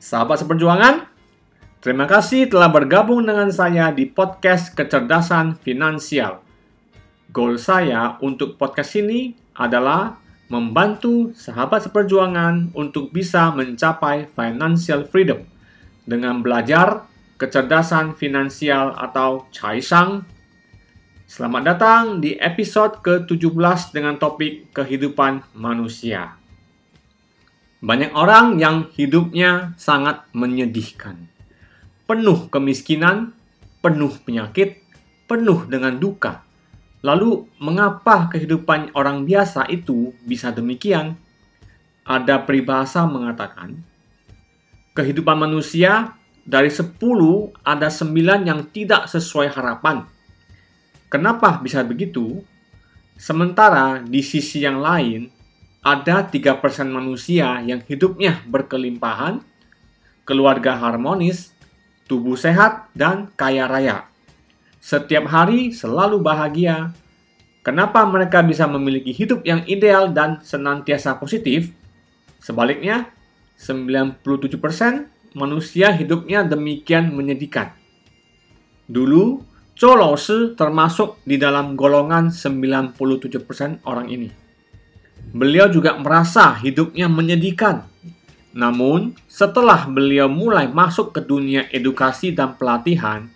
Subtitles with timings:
[0.00, 1.12] Sahabat seperjuangan,
[1.84, 6.40] terima kasih telah bergabung dengan saya di podcast Kecerdasan Finansial.
[7.28, 10.16] Goal saya untuk podcast ini adalah
[10.48, 15.44] membantu sahabat seperjuangan untuk bisa mencapai financial freedom
[16.08, 17.04] dengan belajar
[17.36, 20.24] kecerdasan finansial atau Chai Shang.
[21.28, 26.39] Selamat datang di episode ke-17 dengan topik kehidupan manusia.
[27.80, 31.32] Banyak orang yang hidupnya sangat menyedihkan.
[32.04, 33.32] Penuh kemiskinan,
[33.80, 34.84] penuh penyakit,
[35.24, 36.44] penuh dengan duka.
[37.00, 41.16] Lalu, mengapa kehidupan orang biasa itu bisa demikian?
[42.04, 43.80] Ada peribahasa mengatakan,
[44.92, 46.12] kehidupan manusia
[46.44, 47.00] dari 10
[47.64, 50.04] ada 9 yang tidak sesuai harapan.
[51.08, 52.44] Kenapa bisa begitu?
[53.16, 55.39] Sementara di sisi yang lain,
[55.80, 56.60] ada 3%
[56.92, 59.40] manusia yang hidupnya berkelimpahan,
[60.28, 61.56] keluarga harmonis,
[62.04, 64.08] tubuh sehat, dan kaya raya.
[64.80, 66.92] Setiap hari selalu bahagia.
[67.60, 71.68] Kenapa mereka bisa memiliki hidup yang ideal dan senantiasa positif?
[72.40, 73.12] Sebaliknya,
[73.60, 74.24] 97%
[75.36, 77.76] manusia hidupnya demikian menyedihkan.
[78.88, 79.44] Dulu,
[79.80, 84.49] Laoshi termasuk di dalam golongan 97% orang ini.
[85.30, 87.86] Beliau juga merasa hidupnya menyedihkan.
[88.50, 93.30] Namun, setelah beliau mulai masuk ke dunia edukasi dan pelatihan,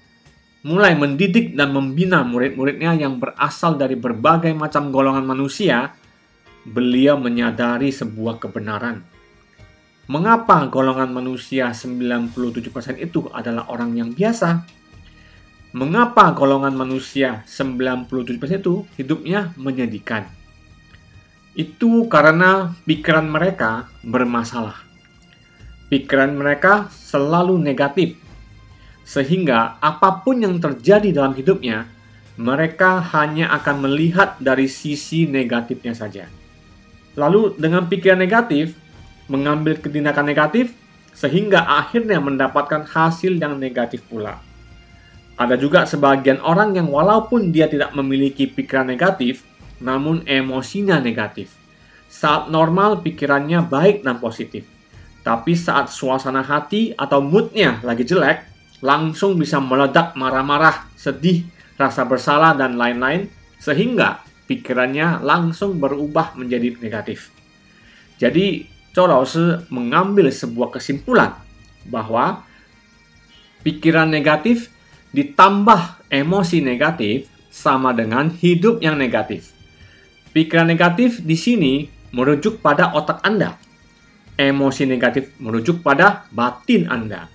[0.66, 5.94] mulai mendidik dan membina murid-muridnya yang berasal dari berbagai macam golongan manusia,
[6.66, 9.04] beliau menyadari sebuah kebenaran.
[10.04, 12.34] Mengapa golongan manusia 97%
[13.00, 14.64] itu adalah orang yang biasa?
[15.72, 20.43] Mengapa golongan manusia 97% itu hidupnya menyedihkan?
[21.54, 24.82] Itu karena pikiran mereka bermasalah.
[25.86, 28.18] Pikiran mereka selalu negatif,
[29.06, 31.86] sehingga apa pun yang terjadi dalam hidupnya,
[32.34, 36.26] mereka hanya akan melihat dari sisi negatifnya saja.
[37.14, 38.74] Lalu, dengan pikiran negatif,
[39.30, 40.74] mengambil tindakan negatif,
[41.14, 44.42] sehingga akhirnya mendapatkan hasil yang negatif pula.
[45.38, 49.46] Ada juga sebagian orang yang, walaupun dia tidak memiliki pikiran negatif,
[49.82, 51.54] namun emosinya negatif.
[52.06, 54.66] Saat normal pikirannya baik dan positif.
[55.24, 58.44] Tapi saat suasana hati atau moodnya lagi jelek,
[58.84, 61.48] langsung bisa meledak marah-marah, sedih,
[61.80, 67.32] rasa bersalah, dan lain-lain, sehingga pikirannya langsung berubah menjadi negatif.
[68.20, 71.34] Jadi, Laoshi mengambil sebuah kesimpulan
[71.88, 72.46] bahwa
[73.66, 74.70] pikiran negatif
[75.10, 79.53] ditambah emosi negatif sama dengan hidup yang negatif.
[80.34, 83.54] Pikiran negatif di sini merujuk pada otak Anda.
[84.34, 87.30] Emosi negatif merujuk pada batin Anda.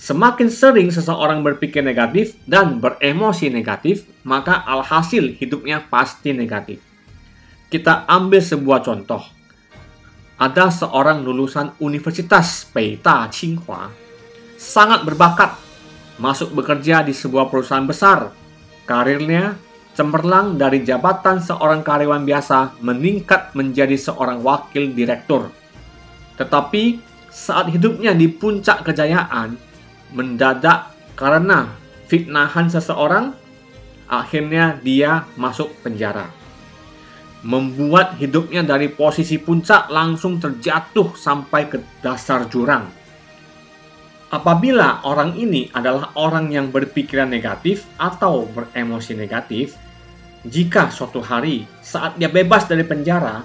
[0.00, 6.80] Semakin sering seseorang berpikir negatif dan beremosi negatif, maka alhasil hidupnya pasti negatif.
[7.68, 9.20] Kita ambil sebuah contoh.
[10.40, 13.92] Ada seorang lulusan Universitas Peita Tsinghua,
[14.56, 15.52] sangat berbakat,
[16.16, 18.32] masuk bekerja di sebuah perusahaan besar.
[18.88, 19.67] Karirnya
[19.98, 25.50] cemerlang dari jabatan seorang karyawan biasa meningkat menjadi seorang wakil direktur.
[26.38, 29.58] Tetapi saat hidupnya di puncak kejayaan,
[30.14, 31.74] mendadak karena
[32.06, 33.34] fitnahan seseorang,
[34.06, 36.30] akhirnya dia masuk penjara.
[37.42, 42.86] Membuat hidupnya dari posisi puncak langsung terjatuh sampai ke dasar jurang.
[44.30, 49.87] Apabila orang ini adalah orang yang berpikiran negatif atau beremosi negatif,
[50.46, 53.42] jika suatu hari saat dia bebas dari penjara,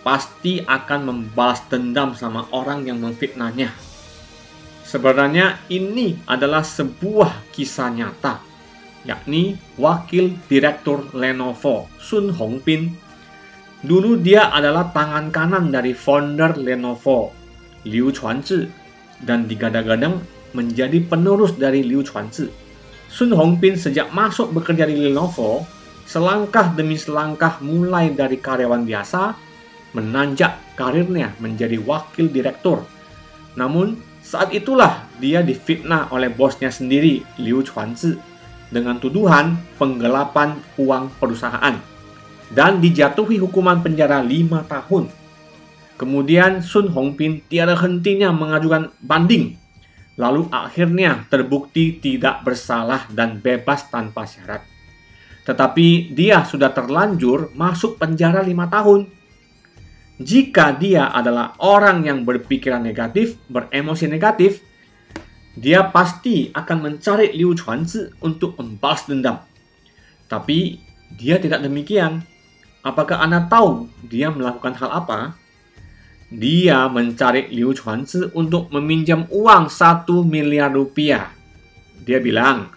[0.00, 3.68] pasti akan membalas dendam sama orang yang memfitnahnya.
[4.80, 8.40] Sebenarnya ini adalah sebuah kisah nyata,
[9.04, 12.90] yakni wakil direktur Lenovo Sun Hongpin.
[13.80, 17.32] Dulu dia adalah tangan kanan dari founder Lenovo
[17.84, 18.68] Liu Chuanzhi
[19.20, 20.20] dan digadang-gadang
[20.56, 22.48] menjadi penerus dari Liu Chuanzhi.
[23.06, 25.79] Sun Hongpin sejak masuk bekerja di Lenovo
[26.10, 29.22] selangkah demi selangkah mulai dari karyawan biasa
[29.94, 32.82] menanjak karirnya menjadi wakil direktur.
[33.54, 38.14] Namun, Saat itulah dia difitnah oleh bosnya sendiri, Liu Chuanzi,
[38.70, 41.74] dengan tuduhan penggelapan uang perusahaan
[42.52, 45.10] dan dijatuhi hukuman penjara lima tahun.
[45.98, 49.58] Kemudian Sun Hongpin tiada hentinya mengajukan banding,
[50.14, 54.62] lalu akhirnya terbukti tidak bersalah dan bebas tanpa syarat.
[55.44, 59.20] Tetapi dia sudah terlanjur masuk penjara lima tahun
[60.20, 64.60] jika dia adalah orang yang berpikiran negatif, beremosi negatif,
[65.56, 69.40] dia pasti akan mencari Liu Chuanzi untuk membalas dendam.
[70.28, 70.76] Tapi
[71.16, 72.20] dia tidak demikian.
[72.84, 75.40] Apakah Anda tahu dia melakukan hal apa?
[76.28, 81.32] Dia mencari Liu Chuanzi untuk meminjam uang satu miliar rupiah.
[81.96, 82.68] Dia bilang,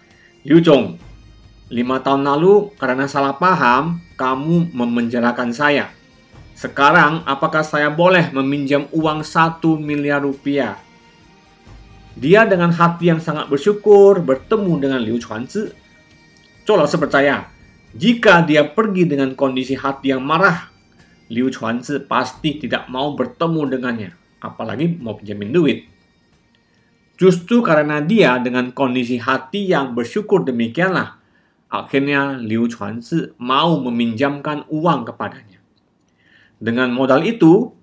[0.47, 0.95] Liu Chong,
[1.73, 5.89] lima tahun lalu karena salah paham, kamu memenjarakan saya
[6.53, 10.77] sekarang, apakah saya boleh meminjam uang satu miliar rupiah?
[12.13, 15.73] Dia dengan hati yang sangat bersyukur bertemu dengan Liu Chuanzi.
[16.61, 17.49] Coba percaya,
[17.97, 20.69] jika dia pergi dengan kondisi hati yang marah,
[21.33, 24.11] Liu Chuanzi pasti tidak mau bertemu dengannya,
[24.45, 25.79] apalagi mau pinjamin duit.
[27.17, 31.17] Justru karena dia dengan kondisi hati yang bersyukur demikianlah,
[31.73, 35.57] akhirnya Liu Chuanzi mau meminjamkan uang kepadanya.
[36.61, 37.73] Dengan modal itu,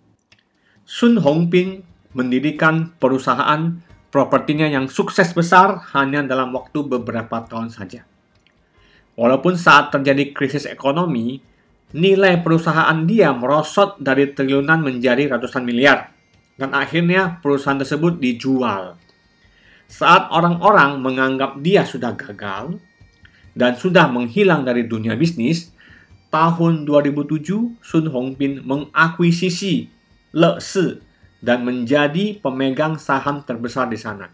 [0.87, 1.83] Sun Hongping
[2.15, 3.83] mendirikan perusahaan
[4.15, 8.07] propertinya yang sukses besar hanya dalam waktu beberapa tahun saja.
[9.19, 11.43] Walaupun saat terjadi krisis ekonomi,
[11.91, 16.15] nilai perusahaan dia merosot dari triliunan menjadi ratusan miliar,
[16.55, 18.95] dan akhirnya perusahaan tersebut dijual.
[19.91, 22.79] Saat orang-orang menganggap dia sudah gagal
[23.55, 25.75] dan sudah menghilang dari dunia bisnis,
[26.31, 29.91] tahun 2007, Sun Hongpin mengakuisisi
[30.31, 30.87] Le Si
[31.43, 34.31] dan menjadi pemegang saham terbesar di sana.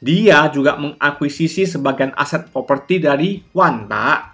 [0.00, 4.32] Dia juga mengakuisisi sebagian aset properti dari Wanda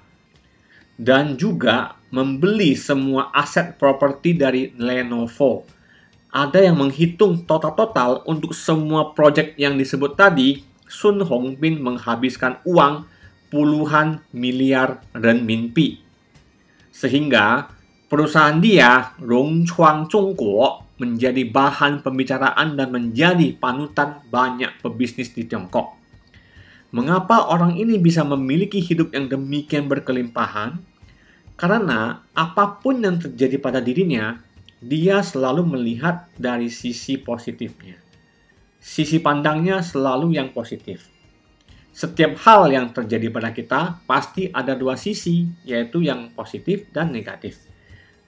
[0.94, 5.66] dan juga membeli semua aset properti dari Lenovo.
[6.30, 13.08] Ada yang menghitung total-total untuk semua proyek yang disebut tadi, Sun Hongpin menghabiskan uang
[13.50, 16.06] puluhan miliar renminbi
[16.96, 17.68] sehingga
[18.08, 25.92] perusahaan dia, Rongchuang Zhongguo, menjadi bahan pembicaraan dan menjadi panutan banyak pebisnis di Tiongkok.
[26.96, 30.80] Mengapa orang ini bisa memiliki hidup yang demikian berkelimpahan?
[31.60, 34.40] Karena apa pun yang terjadi pada dirinya,
[34.80, 38.00] dia selalu melihat dari sisi positifnya.
[38.80, 41.15] Sisi pandangnya selalu yang positif
[41.96, 47.56] setiap hal yang terjadi pada kita pasti ada dua sisi, yaitu yang positif dan negatif.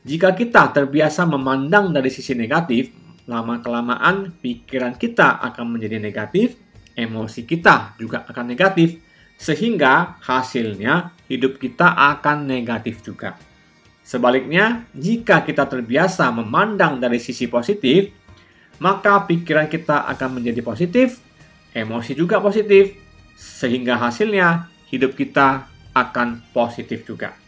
[0.08, 2.88] Jika kita terbiasa memandang dari sisi negatif,
[3.28, 6.56] lama-kelamaan pikiran kita akan menjadi negatif,
[6.96, 9.04] emosi kita juga akan negatif,
[9.36, 13.36] sehingga hasilnya hidup kita akan negatif juga.
[14.00, 18.08] Sebaliknya, jika kita terbiasa memandang dari sisi positif,
[18.80, 21.20] maka pikiran kita akan menjadi positif,
[21.76, 23.07] emosi juga positif,
[23.38, 27.38] sehingga hasilnya hidup kita akan positif juga.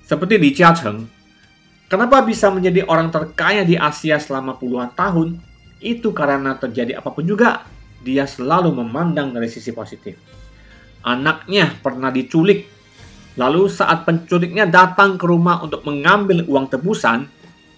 [0.00, 1.04] Seperti di Jiacheng,
[1.92, 5.36] kenapa bisa menjadi orang terkaya di Asia selama puluhan tahun?
[5.76, 7.68] Itu karena terjadi apa pun juga,
[8.00, 10.16] dia selalu memandang dari sisi positif.
[11.04, 12.64] Anaknya pernah diculik,
[13.36, 17.28] lalu saat penculiknya datang ke rumah untuk mengambil uang tebusan,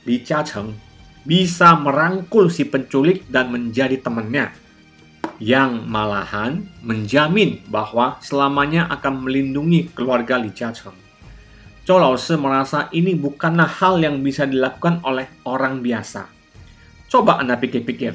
[0.07, 0.73] Li Jiacheng
[1.27, 4.68] bisa merangkul si penculik dan menjadi temannya
[5.39, 10.95] yang malahan menjamin bahwa selamanya akan melindungi keluarga Li Jiacheng.
[11.89, 16.29] Laoshi merasa ini bukanlah hal yang bisa dilakukan oleh orang biasa.
[17.09, 18.13] Coba Anda pikir-pikir,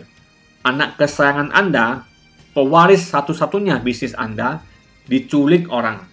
[0.62, 2.06] anak kesayangan Anda,
[2.54, 4.62] pewaris satu-satunya bisnis Anda,
[5.10, 6.06] diculik orang.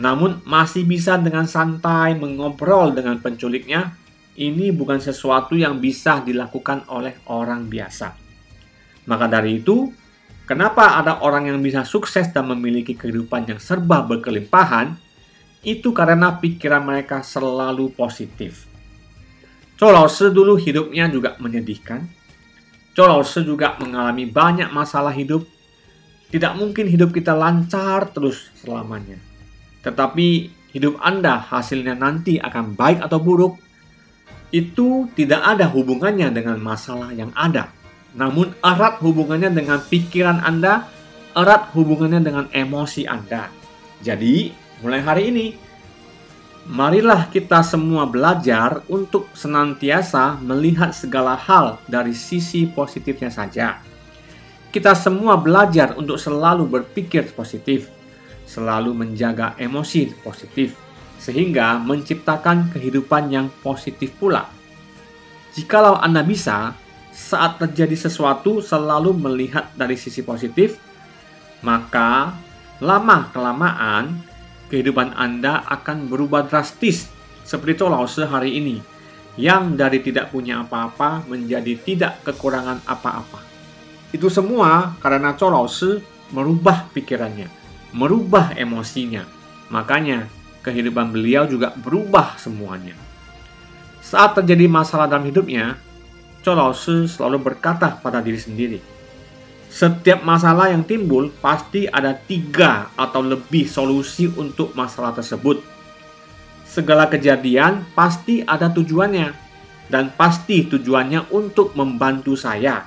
[0.00, 3.92] Namun masih bisa dengan santai mengobrol dengan penculiknya,
[4.40, 8.16] ini bukan sesuatu yang bisa dilakukan oleh orang biasa.
[9.04, 9.92] Maka dari itu,
[10.46, 14.94] Kenapa ada orang yang bisa sukses dan memiliki kehidupan yang serba berkelimpahan?
[15.66, 18.70] Itu karena pikiran mereka selalu positif.
[19.74, 19.90] Chou
[20.30, 22.06] dulu hidupnya juga menyedihkan.
[22.94, 25.42] Chou juga mengalami banyak masalah hidup.
[26.30, 29.18] Tidak mungkin hidup kita lancar terus selamanya.
[29.82, 30.26] Tetapi
[30.78, 33.58] hidup Anda hasilnya nanti akan baik atau buruk,
[34.54, 37.74] itu tidak ada hubungannya dengan masalah yang ada
[38.16, 40.88] namun erat hubungannya dengan pikiran Anda,
[41.36, 43.52] erat hubungannya dengan emosi Anda.
[44.00, 45.46] Jadi, mulai hari ini,
[46.66, 53.84] marilah kita semua belajar untuk senantiasa melihat segala hal dari sisi positifnya saja.
[54.76, 57.88] kita semua belajar untuk selalu berpikir positif,
[58.44, 60.76] selalu menjaga emosi positif,
[61.16, 64.44] sehingga menciptakan kehidupan yang positif pula.
[65.56, 66.76] Jikalau Anda bisa,
[67.16, 70.76] saat terjadi sesuatu selalu melihat dari sisi positif,
[71.64, 72.36] maka
[72.84, 74.20] lama-kelamaan
[74.68, 77.08] kehidupan Anda akan berubah drastis
[77.40, 78.84] seperti Tolause hari ini,
[79.40, 83.40] yang dari tidak punya apa-apa menjadi tidak kekurangan apa-apa.
[84.12, 86.04] Itu semua karena Tolause
[86.36, 87.48] merubah pikirannya,
[87.96, 89.24] merubah emosinya.
[89.72, 90.28] Makanya
[90.60, 92.92] kehidupan beliau juga berubah semuanya.
[94.04, 95.78] Saat terjadi masalah dalam hidupnya,
[96.46, 98.78] Shi selalu berkata pada diri sendiri,
[99.66, 105.58] setiap masalah yang timbul pasti ada tiga atau lebih solusi untuk masalah tersebut.
[106.62, 109.34] Segala kejadian pasti ada tujuannya,
[109.90, 112.86] dan pasti tujuannya untuk membantu saya.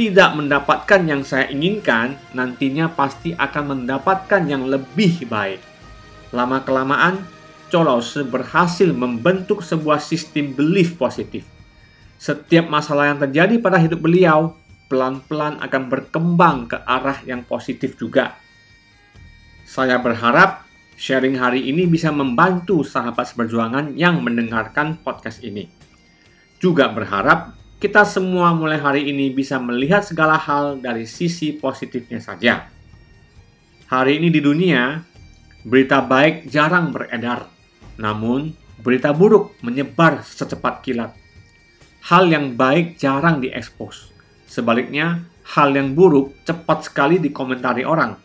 [0.00, 5.60] Tidak mendapatkan yang saya inginkan, nantinya pasti akan mendapatkan yang lebih baik.
[6.32, 7.28] Lama-kelamaan,
[7.68, 11.53] Cholose berhasil membentuk sebuah sistem belief positif
[12.18, 14.56] setiap masalah yang terjadi pada hidup beliau
[14.88, 18.36] pelan-pelan akan berkembang ke arah yang positif juga.
[19.64, 20.62] Saya berharap
[20.94, 25.66] sharing hari ini bisa membantu sahabat seperjuangan yang mendengarkan podcast ini.
[26.62, 32.70] Juga berharap kita semua mulai hari ini bisa melihat segala hal dari sisi positifnya saja.
[33.90, 35.02] Hari ini di dunia,
[35.66, 37.50] berita baik jarang beredar,
[38.00, 41.23] namun berita buruk menyebar secepat kilat
[42.04, 44.12] hal yang baik jarang diekspos.
[44.44, 45.24] Sebaliknya,
[45.56, 48.20] hal yang buruk cepat sekali dikomentari orang.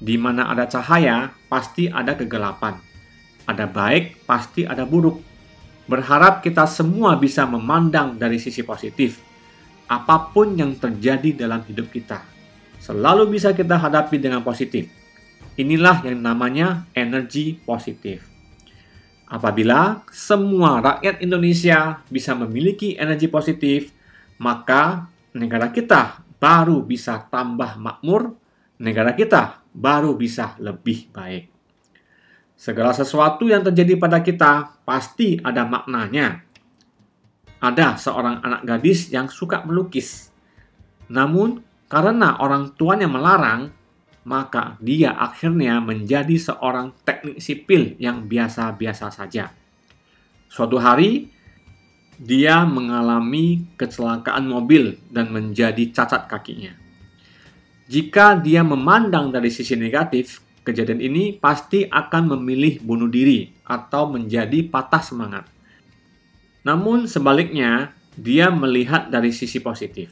[0.00, 2.80] Di mana ada cahaya, pasti ada kegelapan.
[3.44, 5.20] Ada baik, pasti ada buruk.
[5.86, 9.20] Berharap kita semua bisa memandang dari sisi positif.
[9.86, 12.24] Apa pun yang terjadi dalam hidup kita,
[12.82, 14.90] selalu bisa kita hadapi dengan positif.
[15.54, 18.35] Inilah yang namanya energi positif.
[19.26, 23.90] Apabila semua rakyat Indonesia bisa memiliki energi positif,
[24.38, 28.38] maka negara kita baru bisa tambah makmur,
[28.78, 31.50] negara kita baru bisa lebih baik.
[32.56, 36.40] Segala sesuatu yang terjadi pada kita pasti ada maknanya.
[37.60, 40.30] Ada seorang anak gadis yang suka melukis.
[41.10, 43.74] Namun, karena orang tuanya melarang,
[44.26, 49.54] maka dia akhirnya menjadi seorang teknik sipil yang biasa-biasa saja.
[50.50, 51.30] Suatu hari,
[52.18, 56.74] dia mengalami kecelakaan mobil dan menjadi cacat kakinya.
[57.86, 64.66] Jika dia memandang dari sisi negatif, kejadian ini pasti akan memilih bunuh diri atau menjadi
[64.66, 65.46] patah semangat.
[66.66, 70.10] Namun sebaliknya, dia melihat dari sisi positif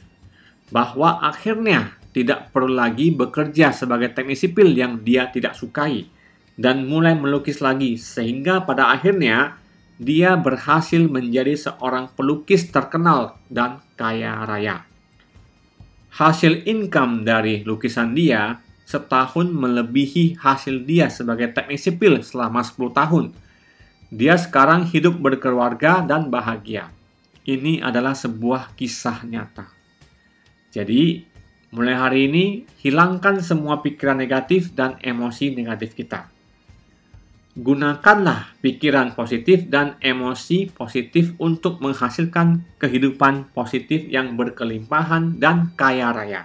[0.71, 6.07] bahwa akhirnya tidak perlu lagi bekerja sebagai teknik sipil yang dia tidak sukai
[6.55, 9.59] dan mulai melukis lagi sehingga pada akhirnya
[9.99, 14.87] dia berhasil menjadi seorang pelukis terkenal dan kaya raya.
[16.15, 23.25] Hasil income dari lukisan dia setahun melebihi hasil dia sebagai teknik sipil selama 10 tahun.
[24.07, 26.87] Dia sekarang hidup berkeluarga dan bahagia.
[27.43, 29.67] Ini adalah sebuah kisah nyata.
[30.71, 31.34] Jadi,
[31.74, 32.44] Mulai hari ini,
[32.82, 36.26] hilangkan semua pikiran negatif dan emosi negatif kita.
[37.54, 46.42] Gunakanlah pikiran positif dan emosi positif untuk menghasilkan kehidupan positif yang berkelimpahan dan kaya raya.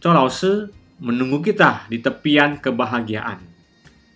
[0.00, 0.68] Lao Shi
[1.00, 3.44] menunggu kita di tepian kebahagiaan.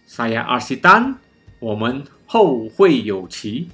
[0.04, 1.24] Saya Arsitan,
[1.64, 3.70] 我们后会有期。